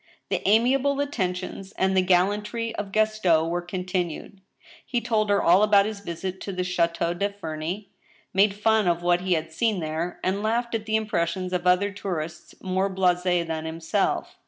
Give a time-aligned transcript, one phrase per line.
[0.29, 4.39] The amiable attentions and the gallantry of Gaston w^ere con tinued.
[4.83, 8.05] He told her all about his visit to the Chdteau de Femey, 15 226 THE
[8.07, 11.27] STBEL HAMMEJH, made fun of what he had seen there, and laughed at the impres'
[11.27, 14.37] sions of other tourists more blasi than himself.